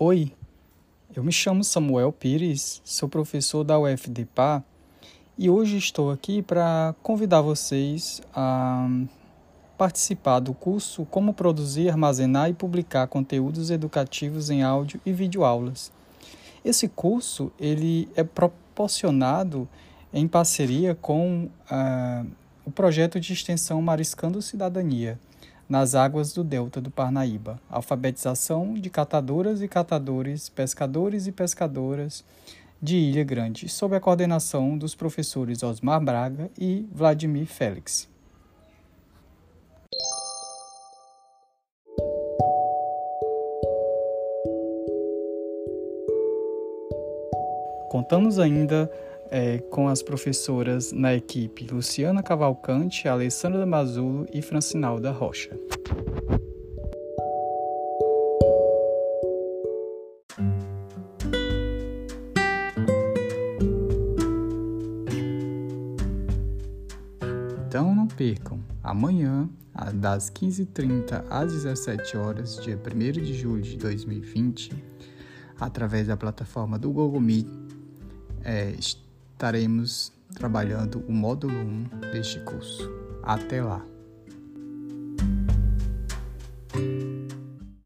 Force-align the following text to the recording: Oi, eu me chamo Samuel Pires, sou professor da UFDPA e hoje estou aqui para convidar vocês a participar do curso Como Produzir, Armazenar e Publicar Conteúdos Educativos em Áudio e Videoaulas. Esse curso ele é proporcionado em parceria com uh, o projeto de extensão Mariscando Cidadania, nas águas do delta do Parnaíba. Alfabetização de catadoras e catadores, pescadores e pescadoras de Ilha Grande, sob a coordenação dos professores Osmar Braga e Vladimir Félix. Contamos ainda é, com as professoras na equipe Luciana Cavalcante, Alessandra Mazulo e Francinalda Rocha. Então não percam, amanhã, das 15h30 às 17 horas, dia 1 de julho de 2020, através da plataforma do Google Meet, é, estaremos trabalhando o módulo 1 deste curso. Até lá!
Oi, 0.00 0.30
eu 1.12 1.24
me 1.24 1.32
chamo 1.32 1.64
Samuel 1.64 2.12
Pires, 2.12 2.80
sou 2.84 3.08
professor 3.08 3.64
da 3.64 3.80
UFDPA 3.80 4.64
e 5.36 5.50
hoje 5.50 5.76
estou 5.76 6.12
aqui 6.12 6.40
para 6.40 6.94
convidar 7.02 7.40
vocês 7.40 8.22
a 8.32 8.88
participar 9.76 10.38
do 10.38 10.54
curso 10.54 11.04
Como 11.06 11.34
Produzir, 11.34 11.88
Armazenar 11.88 12.48
e 12.48 12.54
Publicar 12.54 13.08
Conteúdos 13.08 13.72
Educativos 13.72 14.50
em 14.50 14.62
Áudio 14.62 15.00
e 15.04 15.12
Videoaulas. 15.12 15.90
Esse 16.64 16.86
curso 16.86 17.50
ele 17.58 18.08
é 18.14 18.22
proporcionado 18.22 19.68
em 20.14 20.28
parceria 20.28 20.94
com 20.94 21.50
uh, 21.72 22.30
o 22.64 22.70
projeto 22.70 23.18
de 23.18 23.32
extensão 23.32 23.82
Mariscando 23.82 24.40
Cidadania, 24.42 25.18
nas 25.68 25.94
águas 25.94 26.32
do 26.32 26.42
delta 26.42 26.80
do 26.80 26.90
Parnaíba. 26.90 27.60
Alfabetização 27.68 28.74
de 28.74 28.88
catadoras 28.88 29.60
e 29.60 29.68
catadores, 29.68 30.48
pescadores 30.48 31.26
e 31.26 31.32
pescadoras 31.32 32.24
de 32.80 32.96
Ilha 32.96 33.24
Grande, 33.24 33.68
sob 33.68 33.94
a 33.94 34.00
coordenação 34.00 34.78
dos 34.78 34.94
professores 34.94 35.62
Osmar 35.62 36.02
Braga 36.02 36.50
e 36.58 36.88
Vladimir 36.92 37.46
Félix. 37.46 38.08
Contamos 47.90 48.38
ainda 48.38 48.90
é, 49.30 49.58
com 49.58 49.88
as 49.88 50.02
professoras 50.02 50.92
na 50.92 51.14
equipe 51.14 51.66
Luciana 51.66 52.22
Cavalcante, 52.22 53.08
Alessandra 53.08 53.64
Mazulo 53.66 54.26
e 54.32 54.42
Francinalda 54.42 55.10
Rocha. 55.10 55.50
Então 67.66 67.94
não 67.94 68.06
percam, 68.06 68.58
amanhã, 68.82 69.48
das 69.94 70.30
15h30 70.30 71.24
às 71.30 71.52
17 71.52 72.16
horas, 72.16 72.60
dia 72.62 72.76
1 72.76 73.12
de 73.22 73.34
julho 73.34 73.62
de 73.62 73.76
2020, 73.76 74.72
através 75.60 76.06
da 76.08 76.16
plataforma 76.16 76.78
do 76.78 76.90
Google 76.90 77.20
Meet, 77.20 77.46
é, 78.42 78.74
estaremos 79.38 80.12
trabalhando 80.34 81.04
o 81.06 81.12
módulo 81.12 81.54
1 81.54 82.10
deste 82.10 82.40
curso. 82.40 82.90
Até 83.22 83.62
lá! 83.62 83.97